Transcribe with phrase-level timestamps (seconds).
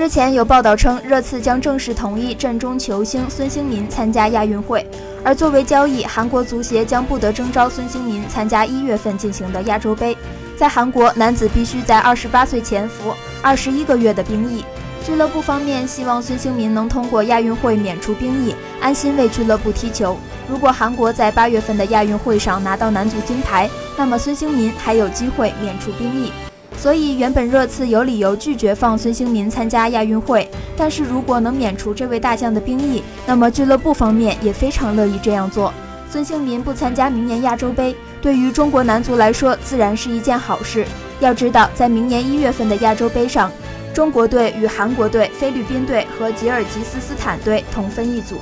[0.00, 4.82] 日前有报道称，热刺将正式同意阵中球星孙兴民参加亚运会，
[5.22, 10.16] 而作为交易，韩国足协将不得征召孙兴民参加一月份进行的亚洲杯。
[10.56, 14.64] 在韩国，男子必须在二十八岁前服二十一个月的兵役。
[15.04, 20.16] 俱乐部方面希望孙兴民能通过亚运会免除兵役，安心为俱乐部踢球。
[20.48, 26.32] 如果韩国在八月份的亚运会上拿到男足金牌，那么孙兴民还有机会免除兵役。
[26.80, 35.74] 所以，原本热刺有理由拒绝放孙兴民参加亚运会，但是如果能免除这位大将的兵役，那么俱乐部方面也非常乐意这样做。
[36.10, 40.86] 孙兴民不参加明年亚洲杯，对于中国男足来说自然是一件好事。
[41.20, 43.52] 要知道，在明年一月份的亚洲杯上。
[43.92, 48.36] 中国队与韩国队、菲律宾队和吉尔吉斯斯坦队同分一组。